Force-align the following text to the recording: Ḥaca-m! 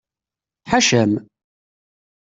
Ḥaca-m! 0.71 1.11